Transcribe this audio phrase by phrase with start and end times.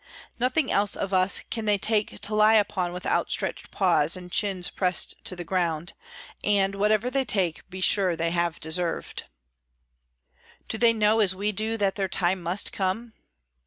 [0.39, 4.63] Nothing else of us can they take to lie upon with outstretched paws and chin
[4.75, 5.93] pressed to the ground;
[6.43, 9.25] and, whatever they take, be sure they have deserved.
[10.67, 13.13] Do they know, as we do, that their time must come?